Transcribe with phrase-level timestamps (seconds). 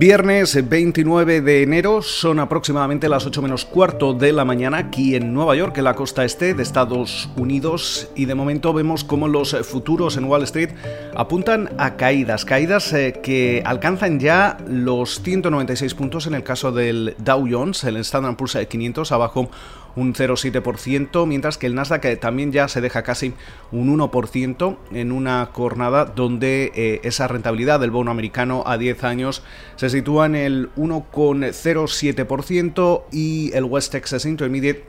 [0.00, 5.34] Viernes 29 de enero son aproximadamente las 8 menos cuarto de la mañana aquí en
[5.34, 9.54] Nueva York, en la costa este de Estados Unidos, y de momento vemos cómo los
[9.68, 10.70] futuros en Wall Street
[11.14, 17.14] apuntan a caídas, caídas eh, que alcanzan ya los 196 puntos en el caso del
[17.18, 19.50] Dow Jones, el Standard Poor's 500 abajo
[19.96, 23.34] un 0,7%, mientras que el Nasdaq también ya se deja casi
[23.72, 29.42] un 1% en una jornada donde eh, esa rentabilidad del bono americano a 10 años
[29.76, 34.84] se sitúa en el 1,07% y el West Texas Intermediate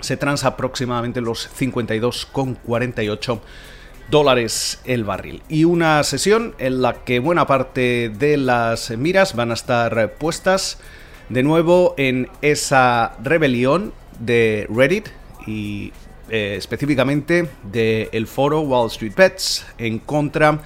[0.00, 3.40] se transa aproximadamente los 52,48
[4.10, 5.42] dólares el barril.
[5.48, 10.78] Y una sesión en la que buena parte de las miras van a estar puestas
[11.28, 13.92] de nuevo en esa rebelión
[14.24, 15.08] de Reddit
[15.46, 15.92] y
[16.30, 20.60] eh, específicamente del foro Wall Street Bets en contra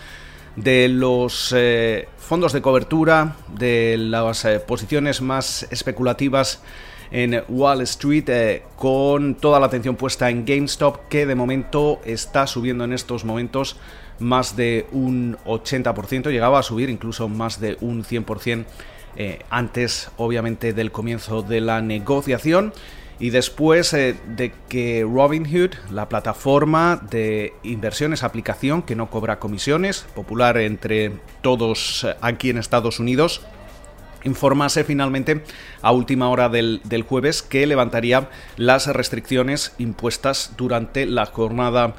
[0.54, 6.62] de los eh, fondos de cobertura, de las eh, posiciones más especulativas
[7.10, 12.84] en Wall Street, con toda la atención puesta en GameStop, que de momento está subiendo
[12.84, 13.76] en estos momentos
[14.18, 18.64] más de un 80%, llegaba a subir incluso más de un 100%
[19.50, 22.72] antes, obviamente, del comienzo de la negociación
[23.18, 30.06] y después eh, de que Robinhood, la plataforma de inversiones, aplicación que no cobra comisiones,
[30.14, 33.40] popular entre todos eh, aquí en Estados Unidos,
[34.24, 35.44] informase finalmente
[35.82, 41.94] a última hora del, del, jueves que levantaría las restricciones impuestas durante la jornada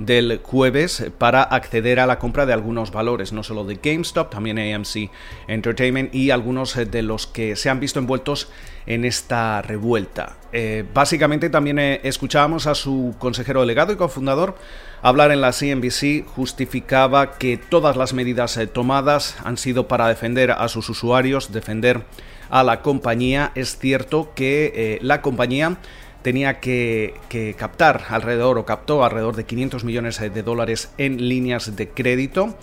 [0.00, 4.58] del jueves para acceder a la compra de algunos valores, no solo de GameStop, también
[4.58, 5.10] AMC
[5.46, 8.48] Entertainment y algunos de los que se han visto envueltos
[8.86, 10.36] en esta revuelta.
[10.52, 14.56] Eh, básicamente también eh, escuchábamos a su consejero delegado y cofundador
[15.00, 20.50] hablar en la CNBC, justificaba que todas las medidas eh, tomadas han sido para defender
[20.50, 22.02] a sus usuarios, defender
[22.50, 23.52] a la compañía.
[23.54, 25.78] Es cierto que la compañía
[26.22, 27.14] tenía que,
[27.56, 32.56] captar alrededor o captó alrededor de 500 millones de dólares en líneas de crédito.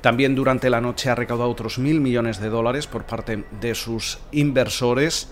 [0.00, 4.18] También durante la noche ha recaudado otros mil millones de dólares por parte de sus
[4.32, 5.28] inversores.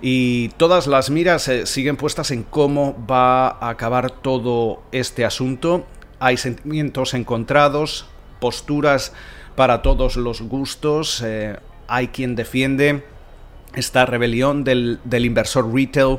[0.00, 5.86] Y todas las miras eh, siguen puestas en cómo va a acabar todo este asunto.
[6.20, 8.06] Hay sentimientos encontrados,
[8.40, 9.12] posturas
[9.56, 11.22] para todos los gustos.
[11.24, 11.56] Eh,
[11.88, 13.04] hay quien defiende
[13.74, 16.18] esta rebelión del, del inversor retail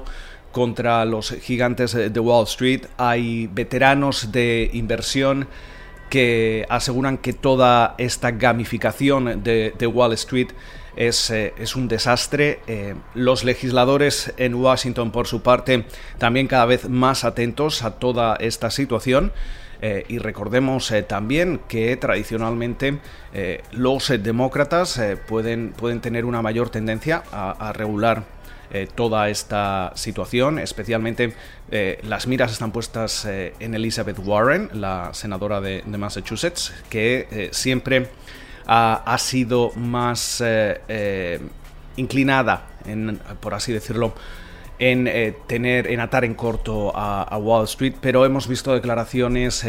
[0.52, 2.86] contra los gigantes de Wall Street.
[2.98, 5.48] Hay veteranos de inversión
[6.10, 10.50] que aseguran que toda esta gamificación de, Wall Street
[11.00, 12.60] es, eh, es un desastre.
[12.68, 15.86] Eh, los legisladores en Washington, por su parte,
[16.18, 19.32] también cada vez más atentos a toda esta situación.
[19.82, 23.00] Eh, y recordemos también que tradicionalmente
[23.72, 28.26] los demócratas pueden, pueden tener una mayor tendencia a regular
[28.96, 31.34] toda esta situación, especialmente
[32.04, 38.10] las miras están puestas en Elizabeth Warren, la senadora de, Massachusetts, que siempre
[38.72, 40.44] ha, sido más
[41.96, 44.14] inclinada, en, por así decirlo,
[44.78, 45.10] en
[45.48, 49.66] tener, en atar en corto a, Wall Street, pero hemos visto declaraciones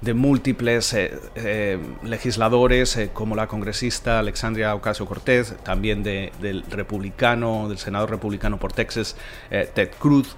[0.00, 7.68] de múltiples eh, eh, legisladores eh, como la congresista Alexandria Ocasio Cortez, también del republicano,
[7.68, 9.16] del senador republicano por Texas,
[9.50, 10.36] Ted Cruz.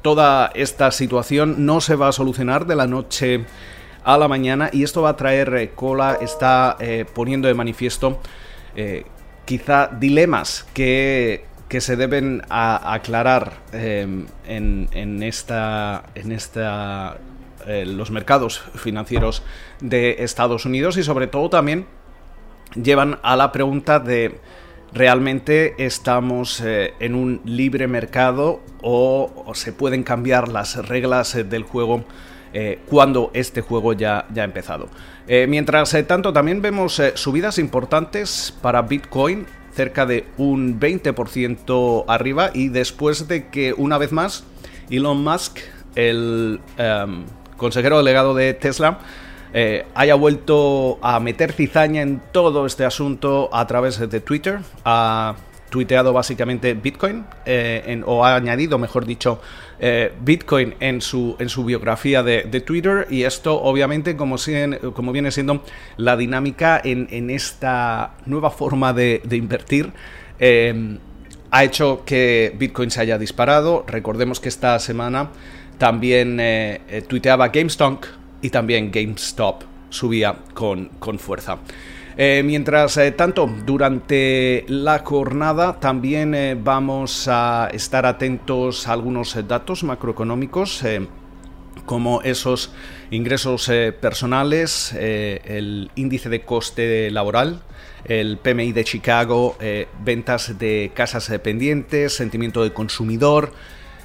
[0.00, 3.44] toda esta situación no se va a solucionar de la noche
[4.04, 6.76] a la mañana y esto va a traer cola, está
[7.14, 8.20] poniendo de manifiesto
[9.44, 17.16] quizá dilemas que que se deben aclarar en, en, esta, en esta
[17.66, 19.44] eh, los mercados financieros
[19.80, 21.86] de Estados Unidos y sobre todo también
[22.74, 24.40] llevan a la pregunta de
[24.92, 31.62] realmente estamos eh, en un libre mercado o, se pueden cambiar las reglas eh, del
[31.62, 32.04] juego
[32.86, 34.88] cuando este juego ya, ya ha empezado.
[35.48, 43.26] mientras tanto también vemos subidas importantes para Bitcoin cerca de un 20% arriba y después
[43.26, 44.44] de que una vez más
[44.90, 45.58] Elon Musk
[45.94, 47.24] el em,
[47.56, 48.98] consejero delegado de Tesla,
[49.54, 54.60] eh, haya vuelto a meter cizaña en todo este asunto a través de Twitter.
[55.72, 59.40] Tuiteado básicamente Bitcoin, eh, o ha añadido, mejor dicho,
[59.80, 63.08] eh, Bitcoin en su, en su biografía de, Twitter.
[63.10, 64.36] Y esto, obviamente, como,
[64.94, 65.64] como viene siendo
[65.96, 69.92] la dinámica en, esta nueva forma de, de invertir
[71.52, 73.84] ha hecho que Bitcoin se haya disparado.
[73.86, 75.30] Recordemos que esta semana
[75.78, 78.06] también eh, eh, tuiteaba GameStonk
[78.40, 81.58] y también GameStop subía con, con fuerza.
[82.16, 90.82] Eh, mientras tanto, durante la jornada también vamos a estar atentos a algunos datos macroeconómicos
[91.86, 92.72] como esos
[93.10, 97.62] ingresos personales, el índice de coste laboral,
[98.04, 99.56] el PMI de Chicago,
[100.04, 103.52] ventas de casas dependientes, sentimiento de consumidor,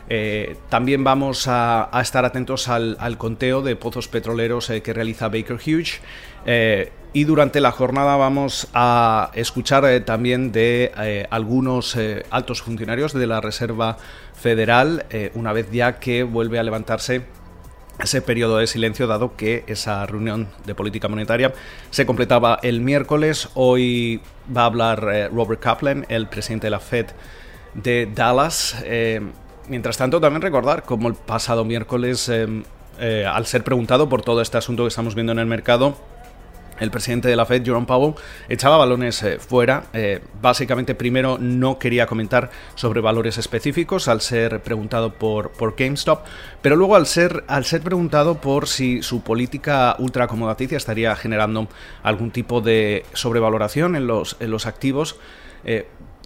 [0.09, 5.55] eh, también vamos a, estar atentos al, conteo de pozos petroleros eh, que realiza Baker
[5.57, 5.99] Hughes.
[6.45, 11.97] Eh, y durante la jornada vamos a escuchar también de algunos
[12.29, 13.97] altos funcionarios de la Reserva
[14.35, 17.23] Federal, una vez ya que vuelve a levantarse
[18.03, 21.53] ese periodo de silencio, dado que esa reunión de política monetaria
[21.89, 23.49] se completaba el miércoles.
[23.55, 24.21] Hoy
[24.55, 27.07] va a hablar Robert Kaplan, el presidente de la Fed
[27.73, 28.75] de Dallas.
[29.67, 32.63] Mientras tanto, también recordar como el pasado miércoles, em,
[32.99, 35.97] eh, al ser preguntado por todo este asunto que estamos viendo en el mercado,
[36.79, 38.13] el presidente de la Fed, Jerome Powell,
[38.49, 39.85] echaba balones eh, fuera.
[39.93, 46.23] Eh, básicamente, primero no quería comentar sobre valores específicos al ser preguntado por, por GameStop,
[46.61, 51.67] pero luego al ser, al ser preguntado por si su política ultracomodaticia estaría generando
[52.03, 55.19] algún tipo de sobrevaloración en los, en los activos,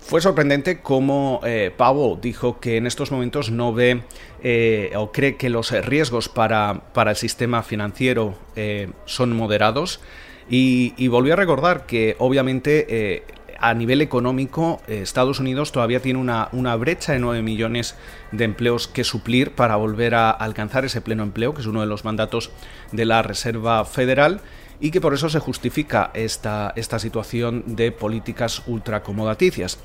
[0.02, 4.02] fue sorprendente cómo eh, Powell dijo que en estos momentos no ve
[4.44, 10.02] eh, o cree que los riesgos para, el sistema financiero eh, son moderados.
[10.50, 13.24] Y, volvió a recordar que obviamente
[13.58, 17.96] a nivel económico Estados Unidos todavía tiene una, una, brecha de 9 millones
[18.34, 21.86] de empleos que suplir para volver a alcanzar ese pleno empleo, que es uno de
[21.86, 22.52] los mandatos
[22.92, 24.42] de la Reserva Federal
[24.82, 29.78] y que por eso se justifica esta, esta situación de políticas ultracomodaticias.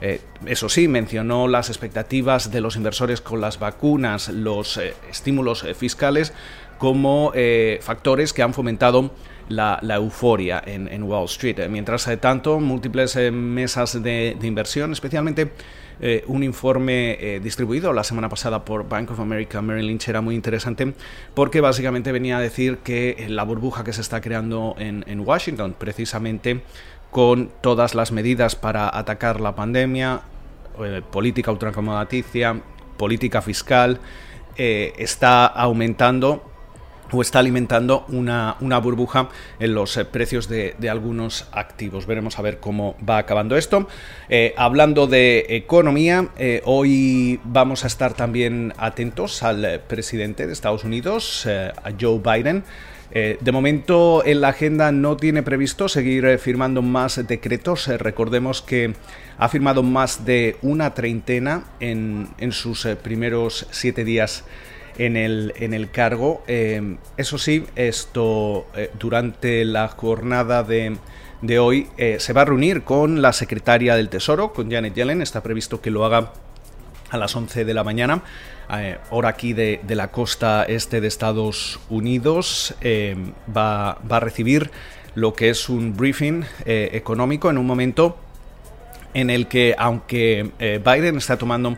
[0.00, 5.64] Eh, eso sí, mencionó las expectativas de los inversores con las vacunas, los eh, estímulos
[5.64, 6.32] eh, fiscales
[6.78, 7.32] como
[7.80, 9.12] factores que han fomentado
[9.48, 11.68] la, euforia en, Wall Street.
[11.68, 15.52] Mientras tanto, múltiples mesas de, inversión, especialmente
[16.00, 20.20] eh, un informe eh, distribuido la semana pasada por Bank of America Merrill Lynch era
[20.20, 20.92] muy interesante
[21.34, 26.62] porque básicamente venía a decir que la burbuja que se está creando en, Washington, precisamente
[27.10, 30.22] con todas las medidas para atacar la pandemia,
[30.82, 32.60] eh, política ultracomodaticia,
[32.96, 34.00] política fiscal,
[34.56, 36.53] está aumentando
[37.12, 39.28] o está alimentando una, burbuja
[39.58, 42.06] en los eh, precios de, algunos activos.
[42.06, 43.88] Veremos a ver cómo va acabando esto.
[44.28, 50.84] Eh, hablando de economía, eh, hoy vamos a estar también atentos al presidente de Estados
[50.84, 51.48] Unidos,
[52.00, 52.64] Joe Biden.
[53.12, 57.86] de momento en la agenda no tiene previsto seguir firmando más decretos.
[57.86, 58.94] recordemos que
[59.38, 64.44] ha firmado más de una treintena en, en sus primeros siete días
[64.98, 66.42] en el, en el cargo.
[66.46, 70.96] Eh, eso sí, esto eh, durante la jornada de,
[71.42, 75.22] de hoy eh, se va a reunir con la secretaria del Tesoro, con Janet Yellen.
[75.22, 76.32] Está previsto que lo haga
[77.10, 78.22] a las 11 de la mañana,
[79.10, 82.74] hora aquí de, de, la costa este de Estados Unidos.
[82.84, 84.72] Va, va, a recibir
[85.14, 88.16] lo que es un briefing económico en un momento
[89.12, 90.50] en el que, aunque
[90.84, 91.76] Biden está tomando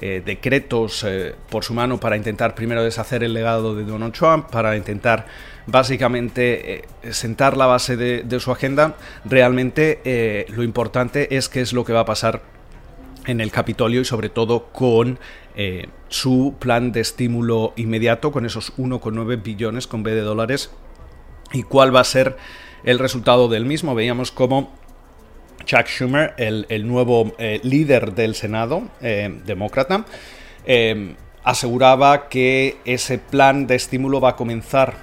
[0.00, 4.48] eh, decretos eh, por su mano para intentar primero deshacer el legado de Donald Trump,
[4.48, 5.26] para intentar
[5.66, 11.84] básicamente eh, sentar la base de, su agenda, realmente lo importante es qué es lo
[11.84, 12.42] que va a pasar
[13.26, 15.18] en el Capitolio y sobre todo con
[16.08, 20.70] su plan de estímulo inmediato, con esos 1,9 billones con B de dólares
[21.52, 22.36] y cuál va a ser
[22.84, 23.96] el resultado del mismo.
[23.96, 24.77] Veíamos cómo
[25.64, 30.04] Chuck Schumer, el, nuevo eh, líder del Senado, eh, demócrata,
[30.64, 34.94] eh, aseguraba que ese plan de estímulo va a comenzar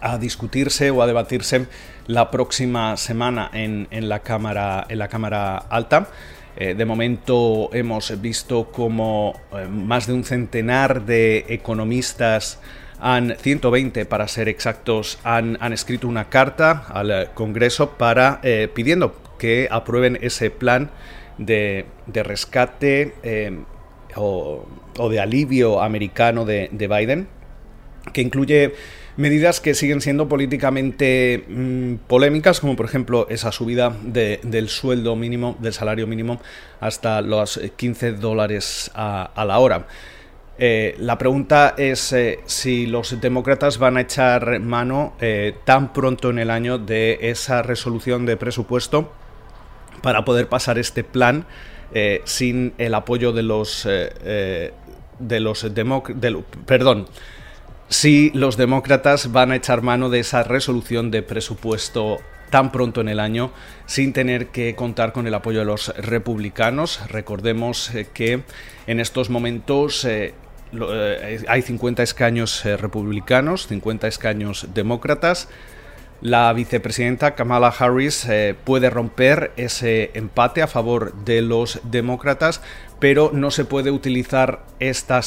[0.00, 1.66] a discutirse o a debatirse
[2.06, 6.08] la próxima semana en, la, cámara, en la Cámara Alta.
[6.56, 9.40] de momento hemos visto como
[9.70, 12.60] más de un centenar de economistas
[13.00, 18.42] han 120 para ser exactos han, han escrito una carta al Congreso para
[18.74, 20.90] pidiendo que aprueben ese plan
[21.38, 23.58] de, rescate eh,
[24.16, 24.66] o,
[25.10, 27.28] de alivio americano de, Biden,
[28.12, 28.74] que incluye
[29.16, 35.56] medidas que siguen siendo políticamente mm, polémicas, como por ejemplo esa subida del sueldo mínimo,
[35.60, 36.40] del salario mínimo,
[36.80, 39.86] hasta los 15 dólares a, la hora.
[40.56, 45.14] Eh, la pregunta es eh, si los demócratas van a echar mano
[45.64, 49.10] tan pronto en el año de esa resolución de presupuesto
[50.02, 51.46] para poder pasar este plan
[51.92, 54.72] eh, sin el apoyo de los eh, eh,
[55.18, 55.64] de los
[56.66, 57.06] perdón
[57.88, 62.18] si los demócratas van a echar mano de esa resolución de presupuesto
[62.50, 63.52] tan pronto en el año
[63.86, 67.00] sin tener que contar con el apoyo de los republicanos.
[67.08, 68.42] Recordemos que
[68.86, 75.48] en estos momentos hay 50 escaños republicanos, 50 escaños demócratas.
[76.20, 82.62] La vicepresidenta Kamala Harris eh, puede romper ese empate a favor de los demócratas,
[82.98, 85.20] pero no se puede utilizar esta,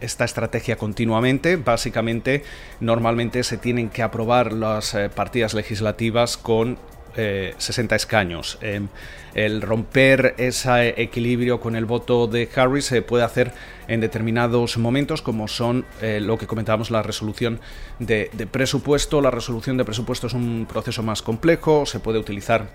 [0.00, 1.56] esta estrategia continuamente.
[1.56, 2.42] Básicamente,
[2.80, 6.78] normalmente se tienen que aprobar las eh, partidas legislativas con
[7.14, 8.58] 60 eh, escaños.
[8.60, 8.88] Em,
[9.34, 13.52] el romper ese equilibrio con el voto de Harris se puede hacer
[13.86, 17.60] en determinados momentos, como son eh, lo que comentábamos, la resolución
[17.98, 19.20] de, presupuesto.
[19.20, 22.68] La resolución de presupuesto es un proceso más complejo, se puede utilizar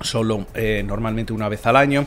[0.00, 2.06] solo eh, normalmente una vez al año.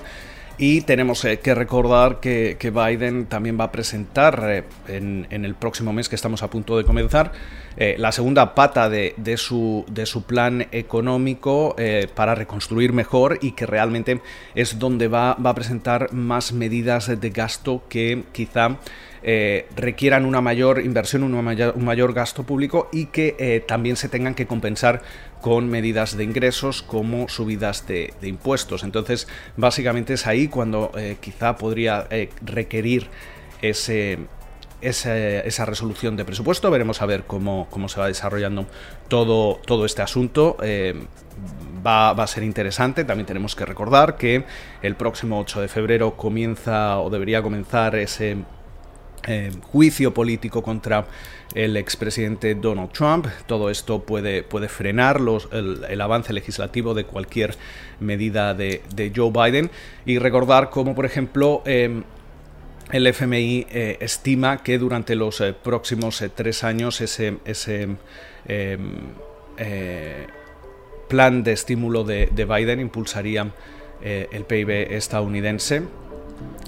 [0.60, 5.94] Y tenemos eh, que recordar que, Biden también va a presentar eh, en, el próximo
[5.94, 7.32] mes que estamos a punto de comenzar
[7.78, 11.76] eh, la segunda pata de, su, de su, plan económico
[12.16, 14.20] para reconstruir mejor y que realmente
[14.56, 18.78] es donde va, va a presentar más medidas de gasto que quizá
[19.24, 24.36] eh, requieran una mayor inversión, un mayor, gasto público y que eh, también se tengan
[24.36, 25.01] que compensar
[25.41, 28.83] con medidas de ingresos como subidas de, impuestos.
[28.83, 32.07] Entonces, básicamente es ahí cuando eh, quizá podría
[32.41, 33.07] requerir
[33.62, 34.19] ese,
[34.81, 36.69] esa, resolución de presupuesto.
[36.69, 38.67] Veremos a ver cómo, cómo se va desarrollando
[39.07, 40.57] todo, todo este asunto.
[41.86, 43.03] Va, va, a ser interesante.
[43.03, 44.43] También tenemos que recordar que
[44.81, 48.38] el próximo 8 de febrero comienza o debería comenzar ese
[49.29, 51.05] eh, juicio político contra
[51.53, 53.27] el expresidente Donald Trump.
[53.46, 57.55] Todo esto puede, puede frenar los, el, avance legislativo de cualquier
[58.00, 58.81] medida de,
[59.13, 59.69] Joe Biden.
[60.05, 62.03] Y recordar cómo, por ejemplo, em,
[62.93, 67.98] el FMI eh, estima que durante los eh, próximos tres años ese, ese
[68.48, 68.91] em,
[71.10, 73.51] plan de estímulo de, de Biden impulsaría
[74.01, 75.81] el PIB estadounidense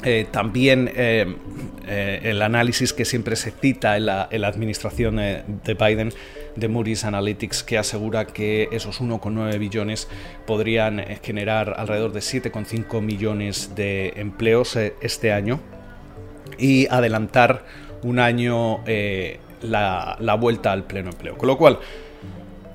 [0.03, 1.35] eh, también eh,
[1.85, 6.13] eh, el análisis que siempre se cita en la, administración de Biden
[6.55, 10.07] de Moody's Analytics que asegura que esos 1,9 billones
[10.45, 15.59] podrían generar alrededor de 7,5 millones de empleos este año
[16.57, 17.65] y adelantar
[18.01, 18.79] un año
[19.61, 21.37] la, la vuelta al pleno empleo.
[21.37, 21.79] Con lo cual,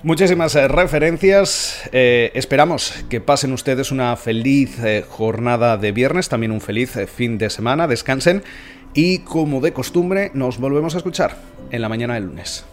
[0.04, 1.88] Muchísimas eh, referencias.
[1.90, 7.38] Eh, esperamos que pasen ustedes una feliz eh, jornada de viernes, también un feliz fin
[7.38, 7.88] de semana.
[7.88, 8.42] Descansen
[8.92, 11.38] y como de costumbre nos volvemos a escuchar
[11.70, 12.66] en la mañana del lunes.